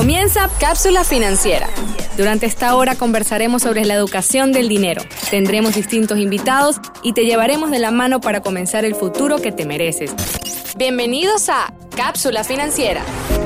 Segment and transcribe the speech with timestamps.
[0.00, 1.68] Comienza Cápsula Financiera.
[2.16, 5.02] Durante esta hora conversaremos sobre la educación del dinero.
[5.30, 9.66] Tendremos distintos invitados y te llevaremos de la mano para comenzar el futuro que te
[9.66, 10.14] mereces.
[10.74, 13.02] Bienvenidos a Cápsula Financiera.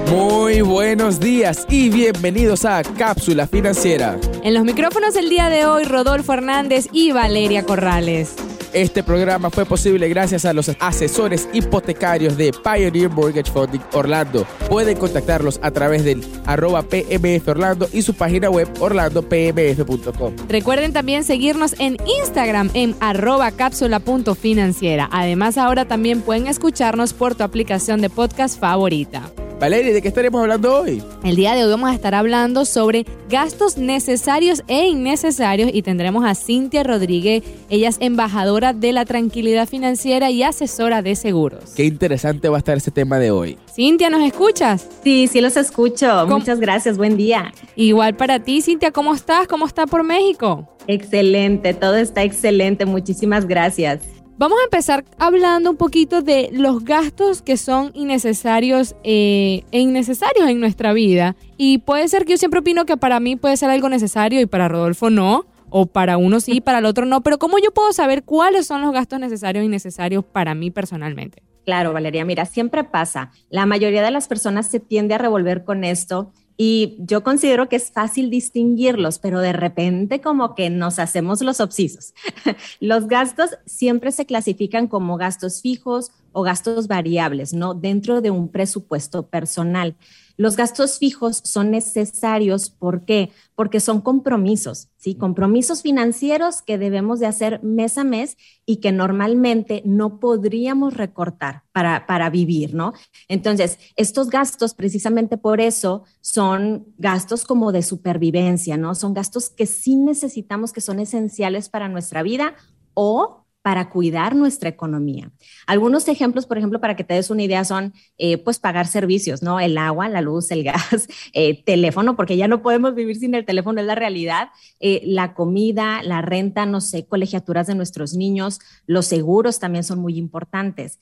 [0.09, 4.16] Muy buenos días y bienvenidos a Cápsula Financiera.
[4.44, 8.32] En los micrófonos el día de hoy, Rodolfo Hernández y Valeria Corrales.
[8.75, 14.45] Este programa fue posible gracias a los asesores hipotecarios de Pioneer Mortgage Funding Orlando.
[14.69, 20.34] Pueden contactarlos a través del arroba PMF Orlando y su página web orlandopmf.com.
[20.48, 25.09] Recuerden también seguirnos en Instagram en arroba cápsula.financiera.
[25.12, 29.30] Además ahora también pueden escucharnos por tu aplicación de podcast favorita.
[29.64, 31.02] Valeria, ¿de qué estaremos hablando hoy?
[31.24, 36.23] El día de hoy vamos a estar hablando sobre gastos necesarios e innecesarios y tendremos
[36.27, 41.73] a Cintia Rodríguez, ella es embajadora de la tranquilidad financiera y asesora de seguros.
[41.74, 43.56] Qué interesante va a estar este tema de hoy.
[43.74, 44.87] Cintia, ¿nos escuchas?
[45.02, 46.26] Sí, sí los escucho.
[46.26, 47.51] Muchas gracias, buen día.
[47.74, 49.48] Igual para ti, Cintia, ¿cómo estás?
[49.48, 50.68] ¿Cómo está por México?
[50.87, 54.02] Excelente, todo está excelente, muchísimas gracias.
[54.37, 60.49] Vamos a empezar hablando un poquito de los gastos que son innecesarios eh, e innecesarios
[60.49, 61.37] en nuestra vida.
[61.57, 64.47] Y puede ser que yo siempre opino que para mí puede ser algo necesario y
[64.47, 65.47] para Rodolfo no.
[65.71, 67.21] O para uno sí, para el otro no.
[67.21, 71.43] Pero ¿cómo yo puedo saber cuáles son los gastos necesarios e innecesarios para mí personalmente?
[71.65, 73.31] Claro, Valeria, mira, siempre pasa.
[73.51, 77.77] La mayoría de las personas se tiende a revolver con esto y yo considero que
[77.77, 82.15] es fácil distinguirlos, pero de repente como que nos hacemos los obsisos.
[82.81, 87.75] los gastos siempre se clasifican como gastos fijos o gastos variables, ¿no?
[87.75, 89.97] Dentro de un presupuesto personal.
[90.37, 93.31] Los gastos fijos son necesarios, ¿por qué?
[93.55, 95.15] Porque son compromisos, ¿sí?
[95.15, 101.63] Compromisos financieros que debemos de hacer mes a mes y que normalmente no podríamos recortar
[101.73, 102.95] para, para vivir, ¿no?
[103.29, 108.95] Entonces, estos gastos, precisamente por eso, son gastos como de supervivencia, ¿no?
[108.95, 112.55] Son gastos que sí necesitamos, que son esenciales para nuestra vida
[112.95, 115.33] o para cuidar nuestra economía.
[115.67, 119.42] Algunos ejemplos, por ejemplo, para que te des una idea, son eh, pues pagar servicios,
[119.42, 119.58] ¿no?
[119.58, 123.47] El agua, la luz, el gas, eh, teléfono, porque ya no podemos vivir sin el
[123.47, 128.60] teléfono, es la realidad, eh, la comida, la renta, no sé, colegiaturas de nuestros niños,
[128.84, 130.98] los seguros también son muy importantes.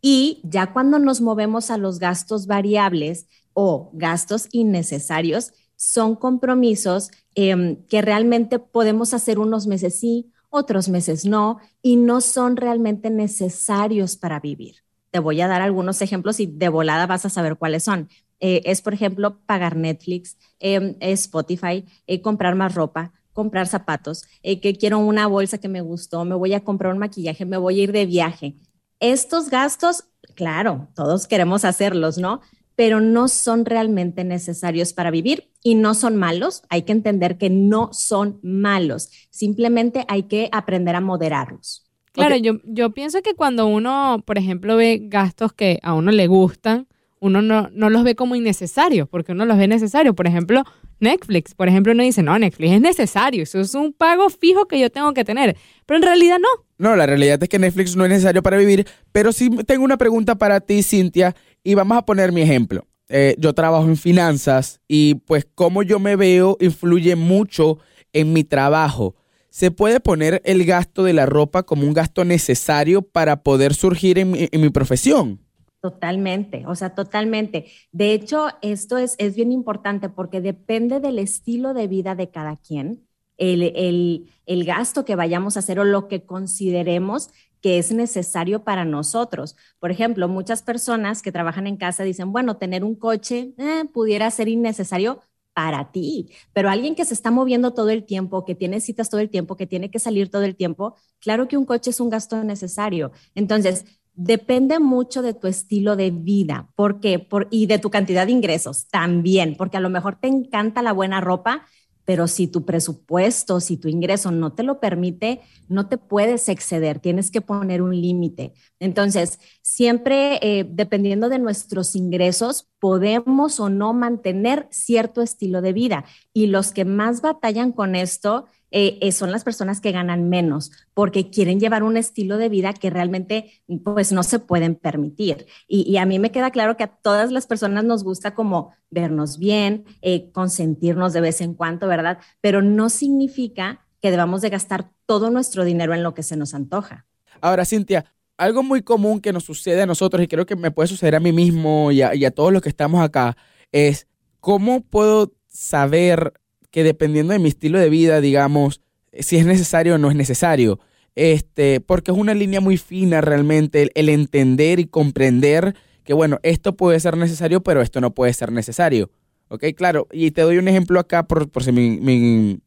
[0.00, 7.84] Y ya cuando nos movemos a los gastos variables o gastos innecesarios, son compromisos em,
[7.86, 14.16] que realmente podemos hacer unos meses sí, otros meses no, y no son realmente necesarios
[14.16, 14.76] para vivir.
[15.10, 18.08] Te voy a dar algunos ejemplos y de volada vas a saber cuáles son.
[18.40, 24.60] Eh, es, por ejemplo, pagar Netflix, em, Spotify, eh, comprar más ropa, comprar zapatos, eh,
[24.60, 27.80] que quiero una bolsa que me gustó, me voy a comprar un maquillaje, me voy
[27.80, 28.56] a ir de viaje.
[29.00, 30.04] Estos gastos,
[30.34, 32.40] claro, todos queremos hacerlos, ¿no?
[32.76, 36.62] pero no son realmente necesarios para vivir y no son malos.
[36.68, 41.80] Hay que entender que no son malos, simplemente hay que aprender a moderarlos.
[42.12, 46.28] Claro, yo, yo pienso que cuando uno, por ejemplo, ve gastos que a uno le
[46.28, 46.86] gustan,
[47.18, 50.14] uno no, no los ve como innecesarios, porque uno los ve necesarios.
[50.14, 50.62] Por ejemplo,
[51.00, 54.78] Netflix, por ejemplo, uno dice, no, Netflix es necesario, eso es un pago fijo que
[54.78, 56.48] yo tengo que tener, pero en realidad no.
[56.78, 59.96] No, la realidad es que Netflix no es necesario para vivir, pero sí tengo una
[59.96, 62.86] pregunta para ti, Cintia, y vamos a poner mi ejemplo.
[63.08, 67.78] Eh, yo trabajo en finanzas y pues cómo yo me veo influye mucho
[68.12, 69.14] en mi trabajo.
[69.50, 74.18] ¿Se puede poner el gasto de la ropa como un gasto necesario para poder surgir
[74.18, 75.40] en mi, profesión?
[75.80, 77.66] Totalmente, o sea, totalmente.
[77.92, 82.56] De hecho, esto es, es bien importante porque depende del estilo de vida de cada
[82.56, 83.06] quien,
[83.36, 87.30] el, el, el gasto que vayamos a hacer o lo que consideremos
[87.64, 89.56] que es necesario para nosotros.
[89.78, 94.30] Por ejemplo, muchas personas que trabajan en casa dicen, bueno, tener un coche eh, pudiera
[94.30, 95.22] ser innecesario
[95.54, 99.22] para ti, pero alguien que se está moviendo todo el tiempo, que tiene citas todo
[99.22, 102.10] el tiempo, que tiene que salir todo el tiempo, claro que un coche es un
[102.10, 103.12] gasto necesario.
[103.34, 106.68] Entonces, depende mucho de tu estilo de vida.
[106.76, 107.18] ¿Por qué?
[107.18, 110.92] Por, y de tu cantidad de ingresos también, porque a lo mejor te encanta la
[110.92, 111.64] buena ropa,
[112.04, 117.00] pero si tu presupuesto, si tu ingreso no te lo permite, no te puedes exceder,
[117.00, 118.52] tienes que poner un límite.
[118.78, 126.04] Entonces, siempre eh, dependiendo de nuestros ingresos, podemos o no mantener cierto estilo de vida.
[126.32, 128.46] Y los que más batallan con esto
[128.76, 132.72] eh, eh, son las personas que ganan menos porque quieren llevar un estilo de vida
[132.72, 133.52] que realmente
[133.84, 135.46] pues no se pueden permitir.
[135.68, 139.38] Y, a mí me queda claro que a todas las personas nos gusta como vernos
[139.38, 142.18] bien, eh, consentirnos de vez en cuando, ¿verdad?
[142.40, 146.52] Pero no significa que debamos de gastar todo nuestro dinero en lo que se nos
[146.52, 147.06] antoja.
[147.40, 148.06] Ahora, Cintia,
[148.36, 151.20] algo muy común que nos sucede a nosotros y creo que me puede suceder a
[151.20, 153.36] mí mismo y a, y a todos los que estamos acá
[153.70, 154.08] es
[154.40, 156.32] ¿cómo puedo saber
[156.74, 158.80] que dependiendo de mi estilo de vida, digamos,
[159.16, 160.80] si es necesario o no es necesario?
[161.14, 166.76] Este, porque es una línea muy fina realmente el, entender y comprender que, bueno, esto
[166.76, 169.12] puede ser necesario, pero esto no puede ser necesario.
[169.46, 169.66] ¿Ok?
[169.76, 172.00] Claro, y te doy un ejemplo acá por, por si mi,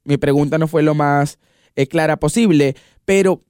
[0.06, 1.38] mi, pregunta no fue lo más
[1.76, 3.44] eh, clara posible, pero,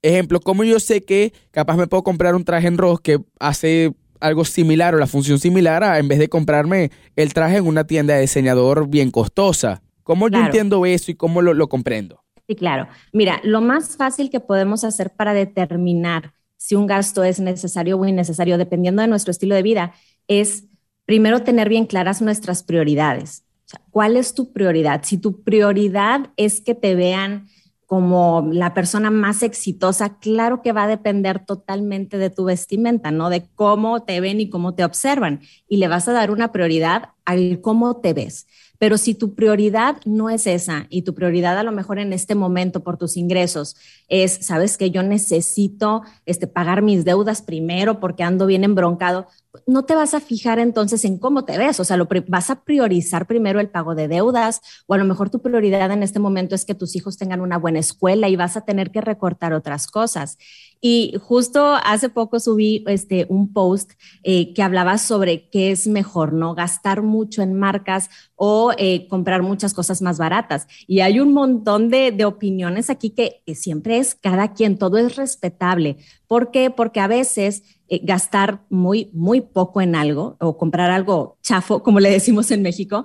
[0.00, 3.94] ejemplo, como yo sé que capaz me puedo comprar un traje en rojo que hace
[4.20, 7.86] algo similar o la función similar a en vez de comprarme el traje en una
[7.86, 9.82] tienda de diseñador bien costosa?
[10.02, 12.22] ¿Cómo yo entiendo eso y cómo lo, lo comprendo?
[12.46, 12.86] Sí, claro.
[13.12, 18.06] Mira, lo más fácil que podemos hacer para determinar si un gasto es necesario o
[18.06, 19.94] innecesario, dependiendo de nuestro estilo de vida,
[20.28, 20.64] es
[21.04, 23.44] primero tener bien claras nuestras prioridades.
[23.90, 25.02] ¿Cuál es tu prioridad?
[25.04, 27.48] Si tu prioridad es que te vean
[27.86, 33.30] como la persona más exitosa, claro que va a depender totalmente de tu vestimenta, ¿no?
[33.30, 35.40] De cómo te ven y cómo te observan.
[35.68, 38.46] Y le vas a dar una prioridad al cómo te ves.
[38.78, 42.34] Pero si tu prioridad no es esa y tu prioridad a lo mejor en este
[42.34, 43.76] momento por tus ingresos
[44.08, 49.28] es, sabes que yo necesito este, pagar mis deudas primero porque ando bien embroncado,
[49.66, 52.62] no te vas a fijar entonces en cómo te ves, o sea, lo vas a
[52.64, 56.54] priorizar primero el pago de deudas o a lo mejor tu prioridad en este momento
[56.54, 59.86] es que tus hijos tengan una buena escuela y vas a tener que recortar otras
[59.86, 60.38] cosas.
[60.80, 63.92] Y justo hace poco subí este, un post
[64.22, 66.54] eh, que hablaba sobre qué es mejor, ¿no?
[66.54, 70.66] Gastar mucho en marcas o eh, comprar muchas cosas más baratas.
[70.86, 75.16] Y hay un montón de, opiniones aquí que, que siempre es cada quien, todo es
[75.16, 75.96] respetable.
[76.26, 76.70] ¿Por qué?
[76.70, 82.00] Porque a veces eh, gastar muy, muy poco en algo o comprar algo chafo, como
[82.00, 83.04] le decimos en México,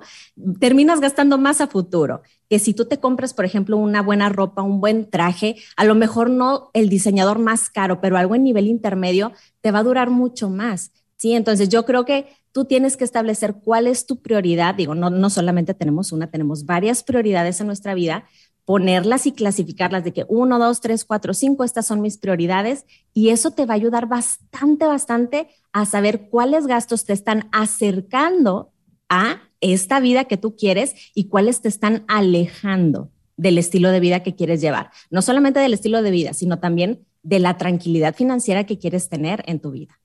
[0.60, 2.22] terminas gastando más a futuro.
[2.48, 5.94] Que si tú te compras, por ejemplo, una buena ropa, un buen traje, a lo
[5.94, 10.10] mejor no el diseñador más caro, pero algo en nivel intermedio, te va a durar
[10.10, 10.92] mucho más.
[11.16, 14.74] Sí, entonces yo creo que tú tienes que establecer cuál es tu prioridad.
[14.74, 18.24] Digo, no, no solamente tenemos una, tenemos varias prioridades en nuestra vida,
[18.64, 23.30] ponerlas y clasificarlas de que uno, dos, tres, cuatro, cinco, estas son mis prioridades y
[23.30, 28.72] eso te va a ayudar bastante, bastante a saber cuáles gastos te están acercando
[29.08, 34.22] a esta vida que tú quieres y cuáles te están alejando del estilo de vida
[34.22, 34.90] que quieres llevar.
[35.10, 39.42] No solamente del estilo de vida, sino también de la tranquilidad financiera que quieres tener
[39.46, 40.00] en tu vida.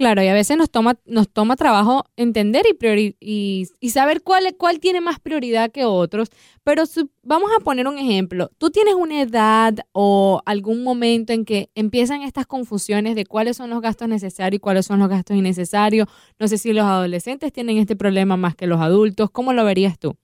[0.00, 2.64] Claro, y a veces nos toma, nos toma trabajo entender
[3.20, 6.30] y, y, saber cuál, cuál tiene más prioridad que otros.
[6.64, 6.84] Pero
[7.22, 8.48] vamos a poner un ejemplo.
[8.56, 13.68] ¿Tú tienes una edad o algún momento en que empiezan estas confusiones de cuáles son
[13.68, 16.08] los gastos necesarios y cuáles son los gastos innecesarios?
[16.38, 19.30] No sé si los adolescentes tienen este problema más que los adultos.
[19.30, 20.16] ¿Cómo lo verías tú?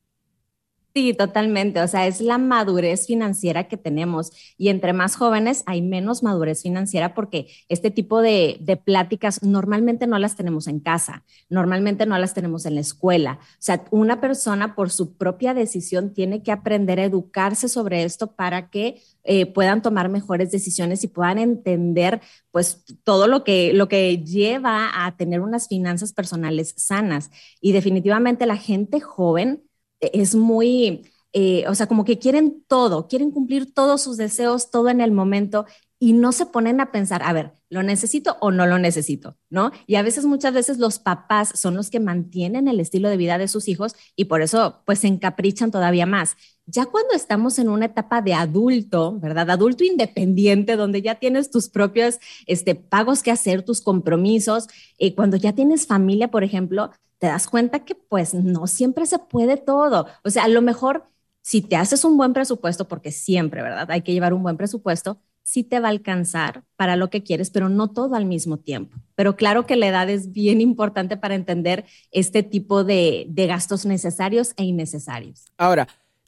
[0.96, 1.82] Sí, totalmente.
[1.82, 6.62] O sea, es la madurez financiera que tenemos y entre más jóvenes hay menos madurez
[6.62, 12.32] financiera porque este tipo de, pláticas normalmente no las tenemos en casa, normalmente no las
[12.32, 13.40] tenemos en la escuela.
[13.43, 18.32] O sea, una persona por su propia decisión tiene que aprender a educarse sobre esto
[18.34, 22.22] para que eh, puedan tomar mejores decisiones y puedan entender
[22.52, 27.31] pues todo lo que, lo que lleva a tener unas finanzas personales sanas.
[27.60, 29.65] Y definitivamente la gente joven
[30.00, 34.88] es muy, eh, o sea, como que quieren todo, quieren cumplir todos sus deseos, todo
[34.88, 35.66] en el momento
[35.98, 39.37] y no se ponen a pensar, a ver, ¿lo necesito o no lo necesito?
[39.48, 39.70] ¿No?
[39.87, 43.38] Y a veces, muchas veces los papás son los que mantienen el estilo de vida
[43.38, 46.37] de sus hijos y por eso pues se encaprichan todavía más.
[46.66, 49.50] Ya cuando estamos en una etapa de adulto, ¿verdad?
[49.50, 54.66] Adulto independiente, donde ya tienes tus propios este, pagos que hacer, tus compromisos,
[54.99, 59.18] eh, cuando ya tienes familia, por ejemplo, te das cuenta que pues no siempre se
[59.20, 60.06] puede todo.
[60.25, 61.08] O sea, a lo mejor
[61.40, 63.88] si te haces un buen presupuesto, porque siempre, ¿verdad?
[63.92, 67.50] Hay que llevar un buen presupuesto, sí te va a alcanzar para lo que quieres,
[67.50, 68.96] pero no todo al mismo tiempo.
[69.14, 73.87] Pero claro que la edad es bien importante para entender este tipo de, de gastos
[73.87, 75.44] necesarios e innecesarios.
[75.56, 75.87] Ahora,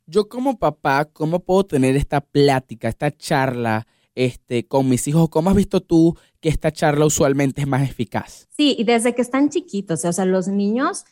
[0.08, 3.86] yo como papá, ¿cómo puedo tener esta plática, esta charla?
[4.14, 5.28] Este, con mis hijos.
[5.28, 8.48] ¿Cómo has visto tú que esta charla usualmente es más eficaz?
[8.50, 11.04] Sí, y desde que están chiquitos, o sea, los niños,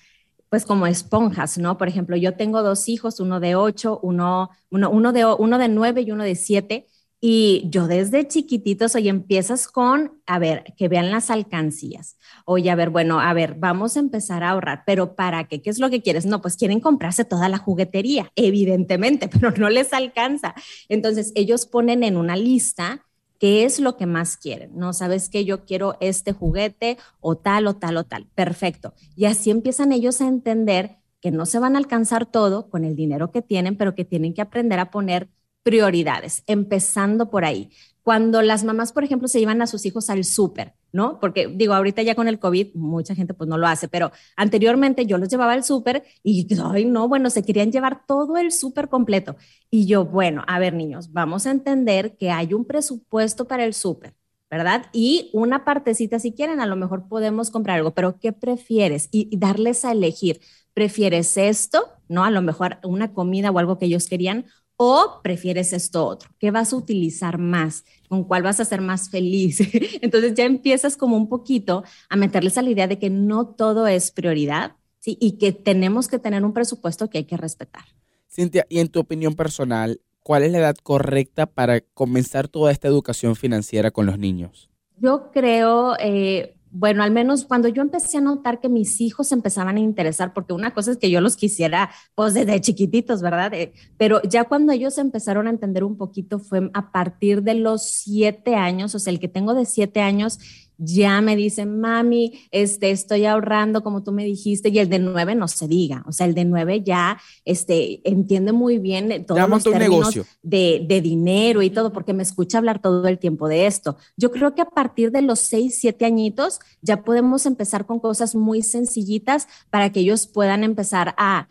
[0.48, 1.78] pues como esponjas, ¿no?
[1.78, 5.68] Por ejemplo, yo tengo dos hijos, uno de ocho, uno, uno, uno, de, uno de
[5.68, 6.88] nueve y uno de siete.
[7.20, 12.18] Y yo desde chiquititos, oye, empiezas con, a ver, que vean las alcancías.
[12.44, 15.62] Oye, a ver, bueno, a ver, vamos a empezar a ahorrar, pero ¿para qué?
[15.62, 16.26] ¿Qué es lo que quieres?
[16.26, 20.54] No, pues quieren comprarse toda la juguetería, evidentemente, pero no les alcanza.
[20.88, 23.06] Entonces, ellos ponen en una lista
[23.38, 24.72] qué es lo que más quieren.
[24.74, 28.26] No sabes que yo quiero este juguete o tal o tal o tal.
[28.34, 28.94] Perfecto.
[29.14, 32.94] Y así empiezan ellos a entender que no se van a alcanzar todo con el
[32.94, 35.28] dinero que tienen, pero que tienen que aprender a poner
[35.66, 37.70] prioridades, empezando por ahí.
[38.04, 41.18] cuando las mamás, por ejemplo, se llevan a sus hijos al súper, ¿no?
[41.18, 45.06] Porque digo, ahorita ya con el COVID, mucha gente pues no lo hace, pero anteriormente
[45.06, 48.88] yo los llevaba al súper y, ay, no, bueno, se querían llevar todo el súper
[48.88, 49.34] completo.
[49.70, 53.74] Y yo, bueno, a ver, niños, vamos a entender que hay un presupuesto para el
[53.74, 54.14] súper.
[54.48, 54.86] ¿verdad?
[54.92, 59.08] Y una partecita, si quieren, a lo mejor podemos comprar algo, pero ¿qué prefieres?
[59.10, 60.40] Y, darles a elegir,
[60.74, 61.88] ¿prefieres esto?
[62.08, 62.22] ¿No?
[62.24, 64.46] A lo mejor una comida o algo que ellos querían,
[64.76, 66.30] o prefieres esto otro?
[66.38, 67.84] ¿Qué vas a utilizar más?
[68.08, 69.60] ¿Con cuál vas a ser más feliz?
[70.02, 73.86] Entonces ya empiezas como un poquito a meterles a la idea de que no todo
[73.86, 75.16] es prioridad, ¿sí?
[75.20, 77.84] Y que tenemos que tener un presupuesto que hay que respetar.
[78.28, 82.88] Cintia, y en tu opinión personal, ¿cuál es la edad correcta para comenzar toda esta
[82.88, 84.68] educación financiera con los niños?
[84.98, 89.78] Yo creo, eh, bueno, al menos cuando yo empecé a notar que mis hijos empezaban
[89.78, 93.54] a interesar, porque una cosa es que yo los quisiera, pues desde chiquititos, ¿verdad?
[93.54, 97.88] Eh, pero ya cuando ellos empezaron a entender un poquito fue a partir de los
[97.88, 100.38] siete años, o sea, el que tengo de siete años
[100.78, 105.34] ya me dicen, mami, este, estoy ahorrando como tú me dijiste, y el de nueve
[105.34, 109.64] no se diga, o sea, el de nueve ya este, entiende muy bien todos los
[109.64, 113.96] términos de, de, dinero y todo, porque me escucha hablar todo el tiempo de esto.
[114.16, 118.34] Yo creo que a partir de los seis, siete añitos ya podemos empezar con cosas
[118.34, 121.48] muy sencillitas para que ellos puedan empezar a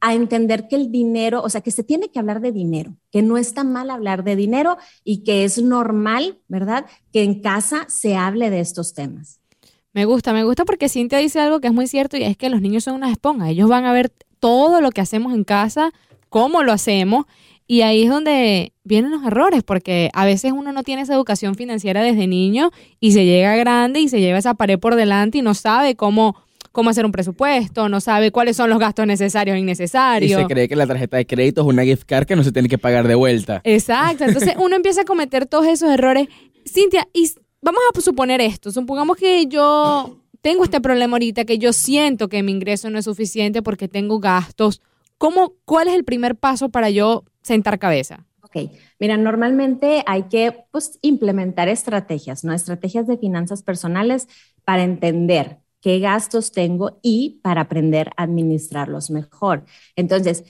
[0.00, 3.22] a entender que el dinero, o sea, que se tiene que hablar de dinero, que
[3.22, 6.86] no está mal hablar de dinero y que es normal, ¿verdad?
[7.12, 9.40] Que en casa se hable de estos temas.
[9.92, 12.50] Me gusta, me gusta porque Cintia dice algo que es muy cierto y es que
[12.50, 13.48] los niños son una esponja.
[13.48, 15.92] Ellos van a ver todo lo que hacemos en casa,
[16.28, 17.24] cómo lo hacemos
[17.66, 21.56] y ahí es donde vienen los errores, porque a veces uno no tiene esa educación
[21.56, 25.42] financiera desde niño y se llega grande y se lleva esa pared por delante y
[25.42, 26.36] no sabe cómo
[26.76, 30.38] cómo hacer un presupuesto, no sabe cuáles son los gastos necesarios e innecesarios.
[30.38, 32.52] Y se cree que la tarjeta de crédito es una gift card que no se
[32.52, 33.62] tiene que pagar de vuelta.
[33.64, 36.28] Exacto, entonces uno empieza a cometer todos esos errores.
[36.66, 37.30] Cintia, y
[37.62, 42.42] vamos a suponer esto, supongamos que yo tengo este problema ahorita, que yo siento que
[42.42, 44.82] mi ingreso no es suficiente porque tengo gastos.
[45.16, 48.26] ¿Cómo, ¿Cuál es el primer paso para yo sentar cabeza?
[48.42, 52.52] Ok, mira, normalmente hay que pues, implementar estrategias, ¿no?
[52.52, 54.28] Estrategias de finanzas personales
[54.66, 59.64] para entender qué gastos tengo y para aprender a administrarlos mejor.
[59.94, 60.42] Entonces,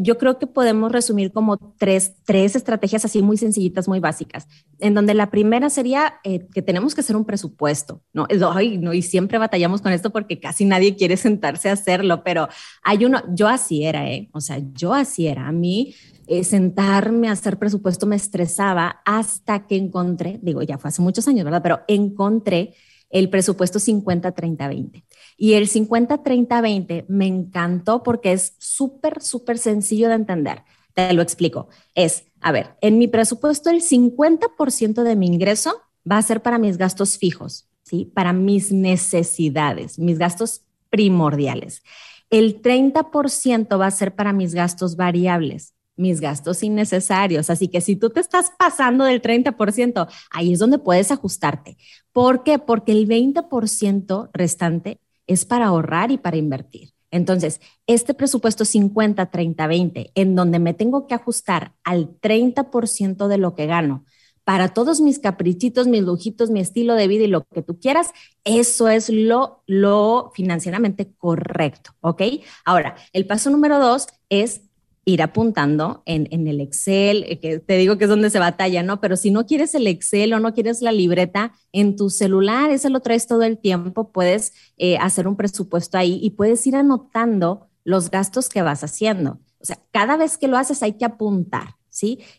[0.00, 4.46] yo creo que podemos resumir como tres, tres estrategias así muy sencillitas, muy básicas,
[4.78, 8.28] en donde la primera sería eh, que tenemos que hacer un presupuesto, ¿no?
[8.52, 12.48] Ay, no, y siempre batallamos con esto porque casi nadie quiere sentarse a hacerlo, pero
[12.84, 14.28] hay uno, yo así era, ¿eh?
[14.30, 15.48] O sea, yo así era.
[15.48, 15.92] A mí
[16.28, 21.26] eh, sentarme a hacer presupuesto me estresaba hasta que encontré, digo, ya fue hace muchos
[21.26, 21.62] años, ¿verdad?
[21.64, 22.74] Pero encontré
[23.10, 25.04] el presupuesto 50-30-20.
[25.36, 30.62] Y el 50-30-20 me encantó porque es súper, súper sencillo de entender.
[30.94, 31.68] Te lo explico.
[31.94, 35.80] Es, a ver, en mi presupuesto el 50% de mi ingreso
[36.10, 38.10] va a ser para mis gastos fijos, ¿sí?
[38.14, 41.82] Para mis necesidades, mis gastos primordiales.
[42.30, 47.50] El 30% va a ser para mis gastos variables, mis gastos innecesarios.
[47.50, 51.76] Así que si tú te estás pasando del 30%, ahí es donde puedes ajustarte.
[52.12, 52.58] ¿Por qué?
[52.58, 56.90] Porque el 20% restante es para ahorrar y para invertir.
[57.10, 63.38] Entonces, este presupuesto 50, 30, 20, en donde me tengo que ajustar al 30% de
[63.38, 64.04] lo que gano
[64.44, 68.10] para todos mis caprichitos, mis lujitos, mi estilo de vida y lo que tú quieras,
[68.44, 72.22] eso es lo, lo financieramente correcto, ¿ok?
[72.64, 74.62] Ahora, el paso número dos es
[75.04, 78.82] ir apuntando en, en, el Excel, eh, que te digo que es donde se batalla,
[78.82, 79.00] ¿no?
[79.00, 82.90] Pero si no quieres el Excel o no quieres la libreta, en tu celular, ese
[82.90, 87.68] lo traes todo el tiempo, puedes eh, hacer un presupuesto ahí y puedes ir anotando
[87.84, 89.40] los gastos que vas haciendo.
[89.58, 91.76] O sea, cada vez que lo haces hay que apuntar.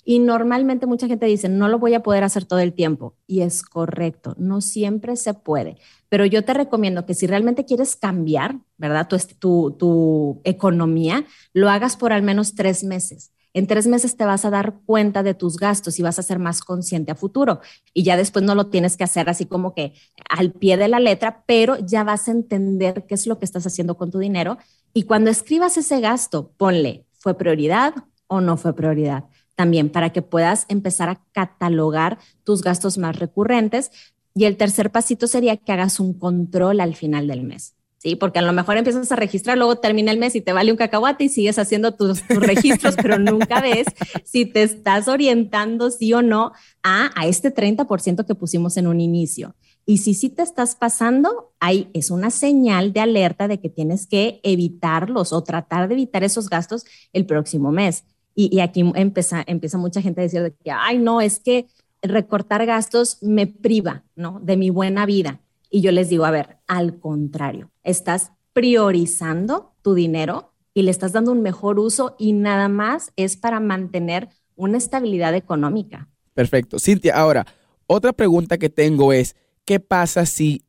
[0.04, 3.16] Y normalmente mucha gente dice, no lo voy a poder hacer todo el tiempo.
[3.28, 5.78] Y es correcto, no siempre se puede.
[6.10, 9.08] Pero yo te recomiendo que si realmente quieres cambiar, ¿verdad?
[9.08, 13.32] Tu, tu, tu economía, lo hagas por al menos tres meses.
[13.54, 16.40] En tres meses te vas a dar cuenta de tus gastos y vas a ser
[16.40, 17.62] más consciente a futuro.
[17.94, 19.94] Y ya después no lo tienes que hacer así como que
[20.30, 23.66] al pie de la letra, pero ya vas a entender qué es lo que estás
[23.66, 24.58] haciendo con tu dinero.
[24.94, 27.94] Y cuando escribas ese gasto, ponle, ¿fue prioridad
[28.28, 29.24] o no fue prioridad?
[29.56, 33.92] También para que puedas empezar a catalogar tus gastos más recurrentes.
[34.34, 37.76] Y el tercer pasito sería que hagas un control al final del mes.
[37.98, 40.72] Sí, porque a lo mejor empiezas a registrar, luego termina el mes y te vale
[40.72, 43.88] un cacahuate y sigues haciendo tus, registros, pero nunca ves
[44.24, 46.52] si te estás orientando sí o no
[46.84, 49.56] a, a este 30% que pusimos en un inicio.
[49.88, 54.06] Y si sí te estás pasando, ahí es una señal de alerta de que tienes
[54.06, 58.04] que evitarlos o tratar de evitar esos gastos el próximo mes.
[58.38, 61.68] Y, aquí empieza, empieza mucha gente a decir que, ay, no, es que
[62.02, 64.42] recortar gastos me priva, ¿no?
[64.44, 65.40] De mi buena vida.
[65.70, 71.14] Y yo les digo, a ver, al contrario, estás priorizando tu dinero y le estás
[71.14, 76.10] dando un mejor uso y nada más es para mantener una estabilidad económica.
[76.34, 76.80] Perfecto.
[76.80, 77.46] Cintia, ahora,
[77.88, 80.64] otra pregunta que tengo es, ¿qué pasa si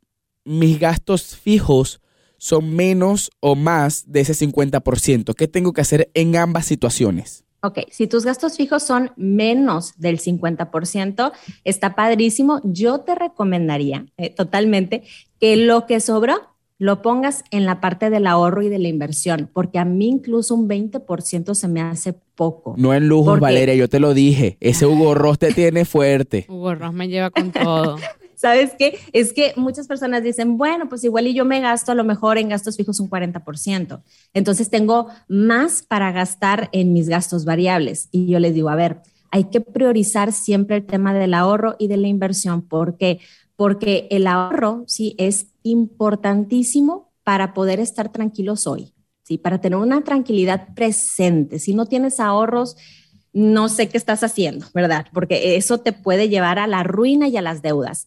[0.45, 2.01] mis gastos fijos
[2.39, 5.35] son menos o más de ese 50%?
[5.35, 7.46] ¿Qué tengo que hacer en ambas situaciones?
[7.63, 11.33] Ok, si tus gastos fijos son menos del 50%,
[11.65, 12.61] está padrísimo.
[12.65, 15.03] Yo te recomendaría eh, totalmente
[15.41, 16.37] que lo que sobró
[16.79, 20.55] lo pongas en la parte del ahorro y de la inversión, porque a mí incluso
[20.55, 22.75] un 20% se me hace poco.
[22.77, 24.59] No en lujo, Valeria, yo te lo dije.
[24.61, 26.45] Ese Hugo Ross te tiene fuerte.
[26.49, 27.97] Hugo Ross me lleva con todo.
[28.37, 28.99] ¿Sabes qué?
[29.13, 32.37] Es que muchas personas dicen, bueno, pues igual y yo me gasto a lo mejor
[32.37, 34.03] en gastos fijos un 40%.
[34.35, 38.09] Entonces tengo más para gastar en mis gastos variables.
[38.13, 39.01] Y yo les digo, a ver,
[39.31, 42.63] hay que priorizar siempre el tema del ahorro y de la inversión.
[42.63, 43.21] ¿Por qué?
[43.57, 50.05] Porque el ahorro, sí, es importantísimo para poder estar tranquilos hoy, sí, para tener una
[50.05, 51.59] tranquilidad presente.
[51.59, 52.77] Si no tienes ahorros,
[53.37, 55.09] no sé qué estás haciendo, ¿verdad?
[55.13, 58.07] Porque eso te puede llevar a la ruina y a las deudas.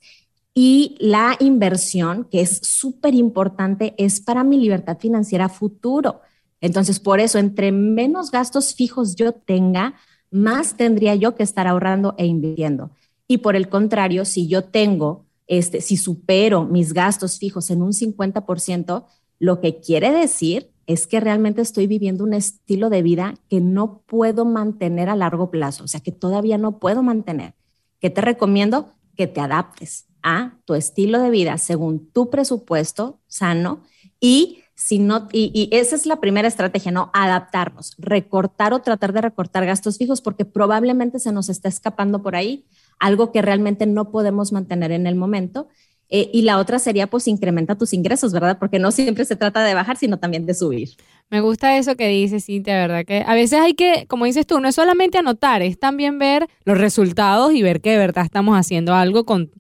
[0.55, 6.21] Y la inversión, que es súper importante, es para mi libertad financiera futuro.
[6.62, 9.93] Entonces, por eso, entre menos gastos fijos yo tenga,
[10.31, 12.89] más tendría yo que estar ahorrando e invirtiendo.
[13.27, 17.93] Y por el contrario, si yo tengo, este, si supero mis gastos fijos en un
[17.93, 19.05] 50%,
[19.38, 24.01] lo que quiere decir es que realmente estoy viviendo un estilo de vida que no
[24.08, 27.53] puedo mantener a largo plazo, o sea, que todavía no puedo mantener.
[28.00, 28.93] ¿Qué te recomiendo?
[29.15, 33.84] Que te adaptes a tu estilo de vida según tu presupuesto sano
[34.19, 37.12] y si no, y, y, esa es la primera estrategia, ¿no?
[37.13, 42.36] Adaptarnos, recortar o tratar de recortar gastos fijos porque probablemente se nos está escapando por
[42.36, 42.65] ahí
[42.98, 45.67] algo que realmente no podemos mantener en el momento
[46.11, 48.57] eh, y la otra sería, pues, incrementa tus ingresos, ¿verdad?
[48.57, 50.89] Porque no siempre se trata de bajar, sino también de subir.
[51.29, 53.05] Me gusta eso que dices, Cintia, ¿verdad?
[53.05, 56.48] Que a veces hay que, como dices tú, no es solamente anotar, es también ver
[56.65, 59.51] los resultados y ver que de verdad estamos haciendo algo con,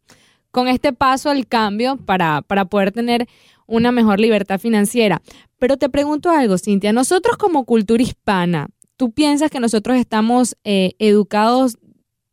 [0.49, 3.27] con este paso al cambio para, para poder tener
[3.67, 5.21] una mejor libertad financiera.
[5.59, 10.93] Pero te pregunto algo, Cintia, nosotros como cultura hispana, ¿tú piensas que nosotros estamos eh,
[10.97, 11.77] educados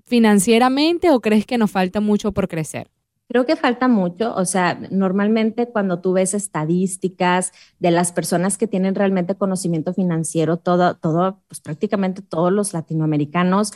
[0.06, 2.88] financieramente o crees que nos falta mucho por crecer?
[3.28, 8.68] Creo que falta mucho, o sea, normalmente cuando tú ves estadísticas de las personas que
[8.68, 13.72] tienen realmente conocimiento financiero, todo, todo, pues prácticamente todos los latinoamericanos,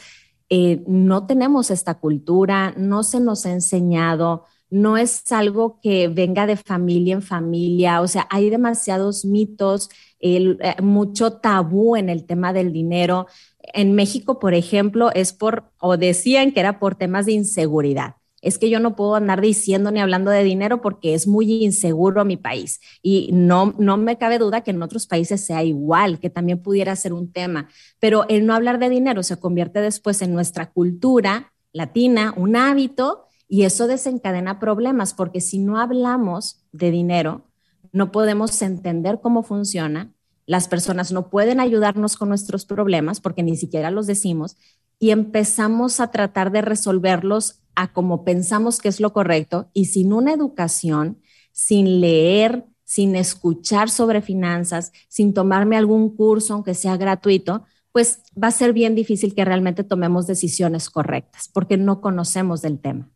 [0.51, 6.47] eh, no tenemos esta cultura, no se nos ha enseñado, no es algo que venga
[6.47, 12.53] de familia en familia, o sea, hay demasiados mitos, eh, mucho tabú en el tema
[12.53, 13.27] del dinero.
[13.75, 18.59] En México, por ejemplo, es por, o decían que era por temas de inseguridad es
[18.59, 22.37] que yo no puedo andar diciendo ni hablando de dinero porque es muy inseguro mi
[22.37, 22.81] país.
[23.03, 26.97] Y no, no me cabe duda que en otros países sea igual, que también pudiera
[26.97, 27.69] ser un tema.
[27.99, 33.27] Pero el no hablar de dinero se convierte después en nuestra cultura latina, un hábito,
[33.47, 37.47] y eso desencadena problemas, porque si no hablamos de dinero,
[37.93, 40.13] no podemos entender cómo funciona,
[40.47, 44.57] las personas no pueden ayudarnos con nuestros problemas porque ni siquiera los decimos
[44.99, 50.13] y empezamos a tratar de resolverlos a como pensamos que es lo correcto y sin
[50.13, 51.19] una educación,
[51.51, 58.49] sin leer, sin escuchar sobre finanzas, sin tomarme algún curso, aunque sea gratuito, pues va
[58.49, 63.09] a ser bien difícil que realmente tomemos decisiones correctas porque no conocemos del tema.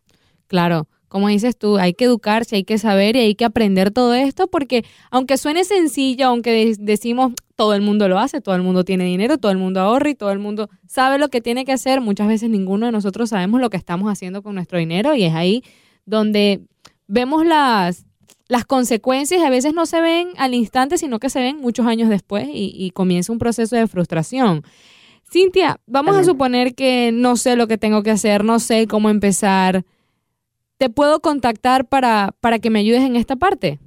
[0.46, 4.14] Claro, como dices tú, hay que educarse, hay que saber y hay que aprender todo
[4.14, 8.82] esto porque aunque suene sencillo, aunque decimos todo el mundo lo hace, todo el mundo
[8.82, 11.70] tiene dinero, todo el mundo ahorra y todo el mundo sabe lo que tiene que
[11.70, 15.22] hacer, muchas veces ninguno de nosotros sabemos lo que estamos haciendo con nuestro dinero y
[15.22, 15.62] es ahí
[16.04, 16.62] donde
[17.06, 18.06] vemos las,
[18.48, 22.08] las consecuencias a veces no se ven al instante, sino que se ven muchos años
[22.08, 24.64] después y, comienza un proceso de frustración.
[25.30, 29.10] Cintia, vamos a suponer que no sé lo que tengo que hacer, no sé cómo
[29.10, 29.84] empezar.
[30.78, 33.78] ¿Te puedo contactar para, para que me ayudes en esta parte?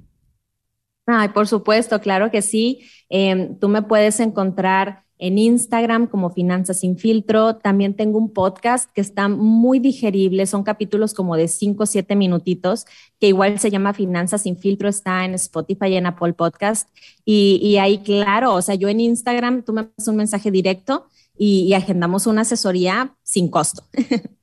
[1.06, 2.80] Ay, por supuesto, claro que sí.
[3.08, 7.56] Em, tú me puedes encontrar en Instagram como Finanzas sin filtro.
[7.56, 10.46] También tengo un podcast que está muy digerible.
[10.46, 12.86] Son capítulos como de 5 o 7 minutitos,
[13.18, 14.88] que igual se llama Finanzas sin filtro.
[14.88, 16.88] Está en Spotify y en Apple Podcast.
[17.24, 21.60] Y, ahí, claro, o sea, yo en Instagram, tú me das un mensaje directo y,
[21.62, 23.82] y agendamos una asesoría sin costo.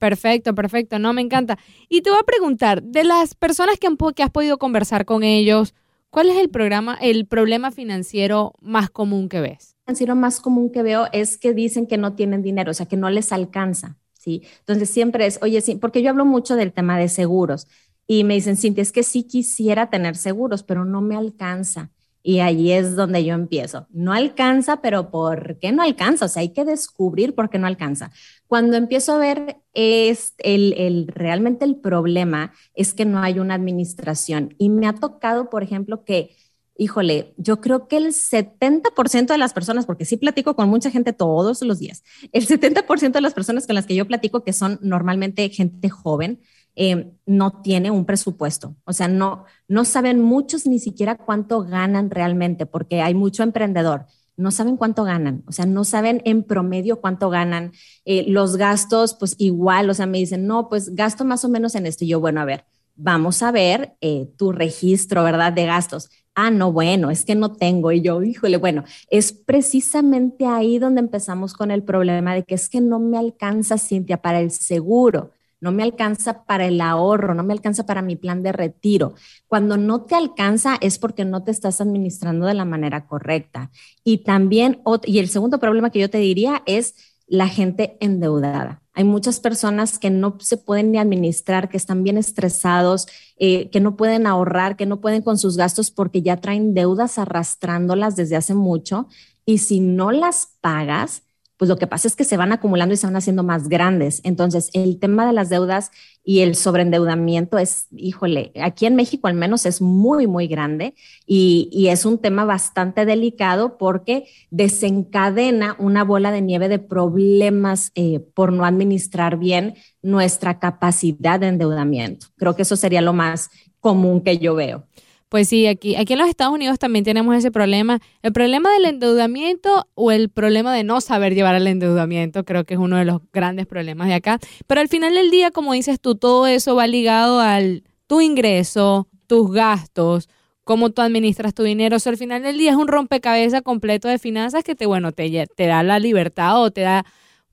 [0.00, 0.98] Perfecto, perfecto.
[0.98, 1.58] No, me encanta.
[1.90, 5.22] Y te voy a preguntar, de las personas que, han, que has podido conversar con
[5.22, 5.74] ellos,
[6.08, 9.76] ¿cuál es el programa, el problema financiero más común que ves?
[9.80, 12.86] El financiero más común que veo es que dicen que no tienen dinero, o sea,
[12.86, 13.98] que no les alcanza.
[14.14, 14.42] ¿sí?
[14.60, 17.68] Entonces siempre es, oye, sí, porque yo hablo mucho del tema de seguros
[18.06, 21.90] y me dicen, Cintia, es que sí quisiera tener seguros, pero no me alcanza.
[22.22, 23.86] Y ahí es donde yo empiezo.
[23.90, 26.26] No alcanza, pero ¿por qué no alcanza?
[26.26, 28.12] O sea, hay que descubrir por qué no alcanza.
[28.46, 33.54] Cuando empiezo a ver es el, el, realmente el problema es que no hay una
[33.54, 34.54] administración.
[34.58, 36.36] Y me ha tocado, por ejemplo, que,
[36.76, 41.14] híjole, yo creo que el 70% de las personas, porque sí platico con mucha gente
[41.14, 42.02] todos los días,
[42.32, 46.40] el 70% de las personas con las que yo platico, que son normalmente gente joven,
[46.76, 48.76] eh, no tiene un presupuesto.
[48.84, 54.06] O sea, no, no saben muchos ni siquiera cuánto ganan realmente, porque hay mucho emprendedor.
[54.36, 57.72] No saben cuánto ganan, o sea, no saben en promedio cuánto ganan.
[58.06, 61.74] Eh, los gastos, pues igual, o sea, me dicen, no, pues gasto más o menos
[61.74, 62.04] en esto.
[62.04, 62.64] Y yo, bueno, a ver,
[62.96, 65.52] vamos a ver eh, tu registro, ¿verdad?
[65.52, 66.08] De gastos.
[66.34, 67.92] Ah, no, bueno, es que no tengo.
[67.92, 72.70] Y yo, híjole, bueno, es precisamente ahí donde empezamos con el problema de que es
[72.70, 77.42] que no me alcanza, Cintia, para el seguro no me alcanza para el ahorro, no
[77.42, 79.14] me alcanza para mi plan de retiro.
[79.46, 83.70] Cuando no te alcanza es porque no te estás administrando de la manera correcta.
[84.04, 86.94] Y también, y el segundo problema que yo te diría es
[87.26, 88.82] la gente endeudada.
[88.92, 93.06] Hay muchas personas que no se pueden ni administrar, que están bien estresados,
[93.38, 97.18] eh, que no pueden ahorrar, que no pueden con sus gastos porque ya traen deudas
[97.18, 99.06] arrastrándolas desde hace mucho.
[99.46, 101.22] Y si no las pagas,
[101.60, 104.22] pues lo que pasa es que se van acumulando y se van haciendo más grandes.
[104.24, 105.90] Entonces, el tema de las deudas
[106.24, 110.94] y el sobreendeudamiento es, híjole, aquí en México al menos es muy, muy grande
[111.26, 118.20] y, es un tema bastante delicado porque desencadena una bola de nieve de problemas eh,
[118.20, 122.28] por no administrar bien nuestra capacidad de endeudamiento.
[122.38, 124.86] Creo que eso sería lo más común que yo veo.
[125.30, 128.00] Pues sí, aquí, aquí en los Estados Unidos también tenemos ese problema.
[128.20, 132.74] El problema del endeudamiento o el problema de no saber llevar al endeudamiento, creo que
[132.74, 134.40] es uno de los grandes problemas de acá.
[134.66, 139.06] Pero al final del día, como dices tú, todo eso va ligado al tu ingreso,
[139.28, 140.28] tus gastos,
[140.64, 141.98] cómo tú administras tu dinero.
[141.98, 145.12] O sea, al final del día es un rompecabezas completo de finanzas que te, bueno,
[145.12, 147.06] te, te da la libertad o te da,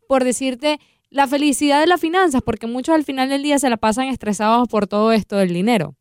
[0.08, 0.80] por decirte,
[1.12, 4.68] la felicidad de las finanzas, porque muchos al final del día se la pasan estresados
[4.68, 5.94] por todo esto del dinero.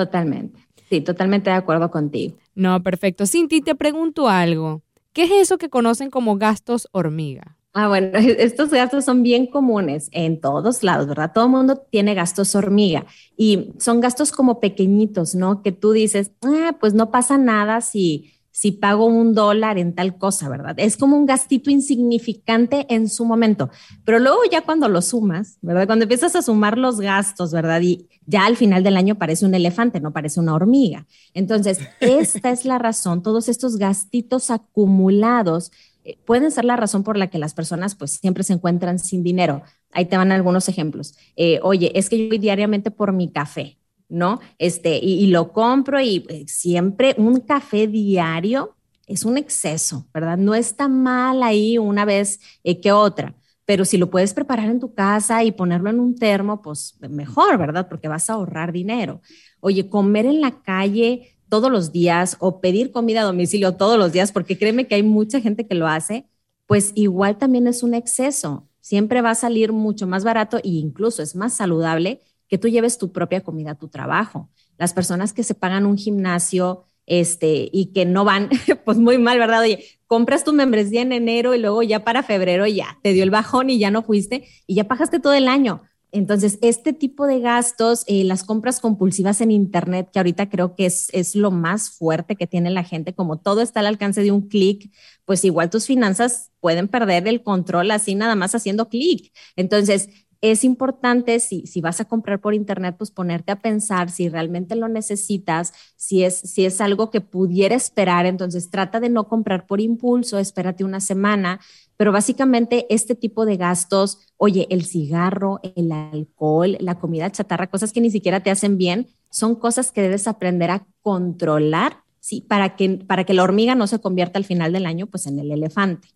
[0.00, 0.58] Totalmente.
[0.88, 2.38] Sí, totalmente de acuerdo contigo.
[2.54, 3.26] No, perfecto.
[3.26, 4.82] Cinti, te pregunto algo.
[5.12, 7.58] ¿Qué es eso que conocen como gastos hormiga?
[7.74, 11.32] Ah, bueno, estos gastos son bien comunes en todos lados, ¿verdad?
[11.34, 13.04] Todo el mundo tiene gastos hormiga
[13.36, 15.62] y son gastos como pequeñitos, ¿no?
[15.62, 20.18] Que tú dices, ah, pues no pasa nada si si pago un dólar en tal
[20.18, 20.74] cosa, ¿verdad?
[20.76, 23.70] Es como un gastito insignificante en su momento,
[24.04, 25.86] pero luego ya cuando lo sumas, ¿verdad?
[25.86, 27.80] Cuando empiezas a sumar los gastos, ¿verdad?
[27.80, 31.06] Y ya al final del año parece un elefante, no parece una hormiga.
[31.32, 35.72] Entonces, esta es la razón, todos estos gastitos acumulados
[36.04, 39.22] eh, pueden ser la razón por la que las personas pues siempre se encuentran sin
[39.22, 39.62] dinero.
[39.90, 41.14] Ahí te van algunos ejemplos.
[41.34, 43.78] Eh, oye, es que yo voy diariamente por mi café,
[44.10, 44.40] ¿no?
[44.58, 50.36] Este, y, lo compro y eh, siempre un café diario es un exceso, ¿verdad?
[50.36, 54.80] No está mal ahí una vez eh, que otra, pero si lo puedes preparar en
[54.80, 57.88] tu casa y ponerlo en un termo, pues mejor, ¿verdad?
[57.88, 59.20] Porque vas a ahorrar dinero.
[59.60, 64.12] Oye, comer en la calle todos los días o pedir comida a domicilio todos los
[64.12, 66.26] días, porque créeme que hay mucha gente que lo hace,
[66.66, 68.68] pues igual también es un exceso.
[68.80, 72.20] Siempre va a salir mucho más barato e incluso es más saludable
[72.50, 74.50] que tú lleves tu propia comida a tu trabajo.
[74.76, 78.50] Las personas que se pagan un gimnasio este, y que no van,
[78.84, 79.62] pues muy mal, ¿verdad?
[79.62, 83.30] Oye, compras tu membresía en enero y luego ya para febrero ya te dio el
[83.30, 85.82] bajón y ya no fuiste y ya pagaste todo el año.
[86.12, 90.86] Entonces, este tipo de gastos, eh, las compras compulsivas en Internet, que ahorita creo que
[90.86, 94.32] es, es lo más fuerte que tiene la gente, como todo está al alcance de
[94.32, 94.90] un clic,
[95.24, 99.32] pues igual tus finanzas pueden perder el control así nada más haciendo clic.
[99.54, 100.08] Entonces,
[100.40, 104.74] es importante, si, si vas a comprar por internet, pues ponerte a pensar si realmente
[104.74, 109.66] lo necesitas, si es, si es algo que pudiera esperar, entonces trata de no comprar
[109.66, 111.60] por impulso, espérate una semana,
[111.98, 117.92] pero básicamente este tipo de gastos, oye, el cigarro, el alcohol, la comida chatarra, cosas
[117.92, 122.40] que ni siquiera te hacen bien, son cosas que debes aprender a controlar, ¿sí?
[122.40, 125.38] Para que, para que la hormiga no se convierta al final del año, pues en
[125.38, 126.08] el elefante.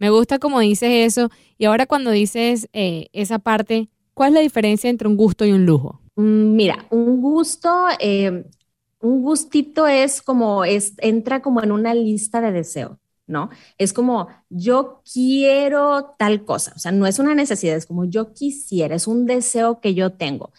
[0.00, 1.30] Me gusta como dices eso.
[1.58, 5.52] Y ahora cuando dices eh, esa parte, ¿cuál es la diferencia entre un gusto y
[5.52, 6.00] un lujo?
[6.16, 8.44] Mm, mira, un gusto, eh,
[9.00, 12.96] un gustito es como, es, entra como en una lista de deseos.
[13.26, 13.48] ¿no?
[13.78, 18.32] Es como yo quiero tal cosa, o sea, no es una necesidad, es como yo
[18.32, 20.50] quisiera, es un deseo que yo tengo.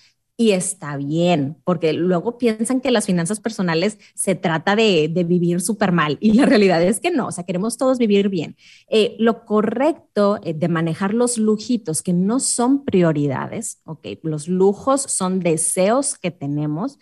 [0.41, 5.91] Y está bien, porque luego piensan que las finanzas personales se trata de, vivir súper
[5.91, 8.55] mal y la realidad es que no, o sea, queremos todos vivir bien.
[8.87, 15.03] Eh, lo correcto eh, de manejar los lujitos que no son prioridades, ok, los lujos
[15.03, 16.97] son deseos que tenemos.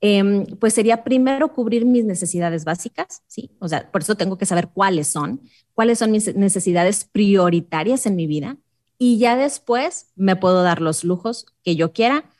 [0.00, 3.50] Em, pues sería primero cubrir mis necesidades básicas, ¿sí?
[3.58, 5.40] O sea, por eso tengo que saber cuáles son,
[5.74, 8.58] cuáles son mis necesidades prioritarias en mi vida
[8.96, 12.30] y ya después me puedo dar los lujos que yo quiera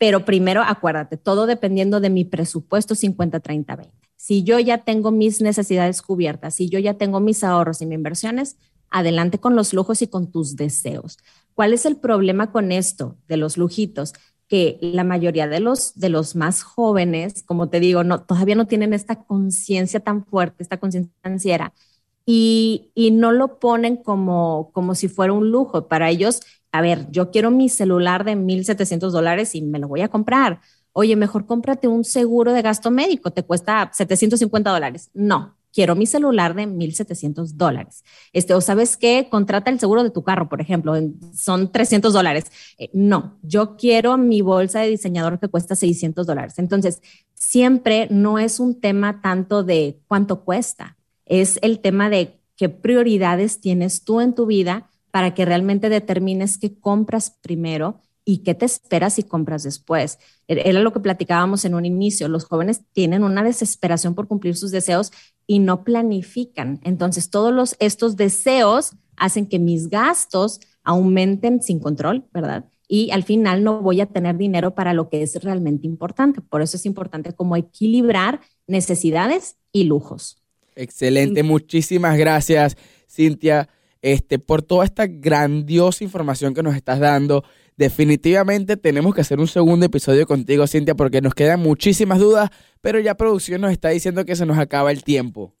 [0.00, 3.90] pero primero acuérdate, todo dependiendo de mi presupuesto 50-30-20.
[4.16, 7.96] Si yo ya tengo mis necesidades cubiertas, si yo ya tengo mis ahorros y mis
[7.96, 8.56] inversiones,
[8.88, 11.18] adelante con los lujos y con tus deseos.
[11.52, 14.14] ¿Cuál es el problema con esto de los lujitos?
[14.48, 18.66] Que la mayoría de los, de los más jóvenes, como te digo, no, todavía no
[18.66, 21.74] tienen esta conciencia tan fuerte, esta conciencia financiera,
[22.24, 25.88] y, y, no lo ponen como, como si fuera un lujo.
[25.88, 26.40] Para ellos
[26.72, 30.60] a ver, yo quiero mi celular de 1.700 dólares y me lo voy a comprar.
[30.92, 35.10] Oye, mejor cómprate un seguro de gasto médico, te cuesta 750 dólares.
[35.14, 38.04] No, quiero mi celular de 1.700 dólares.
[38.32, 40.94] Este, o sabes qué, contrata el seguro de tu carro, por ejemplo,
[41.34, 42.46] son 300 dólares.
[42.78, 46.58] Eh, no, yo quiero mi bolsa de diseñador que cuesta 600 dólares.
[46.58, 47.00] Entonces,
[47.34, 53.60] siempre no es un tema tanto de cuánto cuesta, es el tema de qué prioridades
[53.60, 58.64] tienes tú en tu vida para que realmente determines qué compras primero y qué te
[58.64, 60.18] esperas si compras después.
[60.48, 62.28] E-, era lo que platicábamos en un inicio.
[62.28, 65.12] Los jóvenes tienen una desesperación por cumplir sus deseos
[65.46, 66.80] y no planifican.
[66.84, 72.64] Entonces, todos los, estos deseos hacen que mis gastos aumenten sin control, ¿verdad?
[72.88, 76.40] Y al final no voy a tener dinero para lo que es realmente importante.
[76.40, 80.38] Por eso es importante como equilibrar necesidades y lujos.
[80.74, 82.76] Excelente, muchísimas gracias,
[83.08, 83.68] Cintia
[84.02, 87.44] este, por toda esta grandiosa información que nos estás dando.
[87.76, 92.98] Definitivamente tenemos que hacer un segundo episodio contigo, Cintia, porque nos quedan muchísimas dudas, pero
[92.98, 95.54] ya producción nos está diciendo que se nos acaba el tiempo.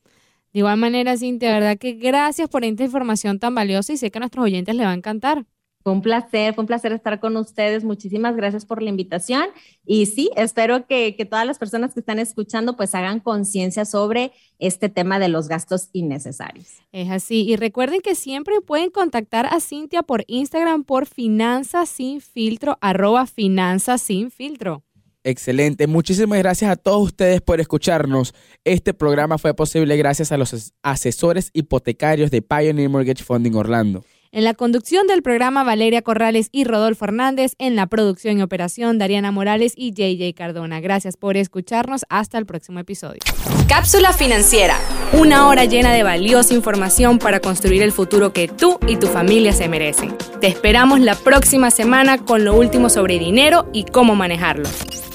[0.52, 4.18] De igual manera, Cintia, verdad que gracias por esta información tan valiosa y sé que
[4.18, 5.46] a nuestros oyentes les va a encantar.
[5.82, 7.84] Fue un placer, fue un placer estar con ustedes.
[7.84, 9.44] Muchísimas gracias por la invitación.
[9.86, 14.32] Y sí, espero que, que todas las personas que están escuchando pues hagan conciencia sobre
[14.58, 16.66] este tema de los gastos innecesarios.
[16.92, 17.48] Es así.
[17.48, 23.26] Y recuerden que siempre pueden contactar a Cintia por Instagram por finanzas sin filtro, arroba
[23.26, 24.84] finanzas sin filtro.
[25.22, 25.86] Excelente.
[25.86, 28.34] Muchísimas gracias a todos ustedes por escucharnos.
[28.64, 34.04] Este programa fue posible gracias a los asesores hipotecarios de Pioneer Mortgage Funding Orlando.
[34.32, 37.54] En la conducción del programa, Valeria Corrales y Rodolfo Hernández.
[37.58, 40.80] En la producción y operación, Dariana Morales y JJ Cardona.
[40.80, 42.04] Gracias por escucharnos.
[42.08, 43.18] Hasta el próximo episodio.
[43.66, 44.76] Cápsula financiera.
[45.14, 49.52] Una hora llena de valiosa información para construir el futuro que tú y tu familia
[49.52, 50.16] se merecen.
[50.40, 54.68] Te esperamos la próxima semana con lo último sobre dinero y cómo manejarlo.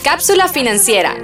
[0.04, 1.16] Cápsula financiera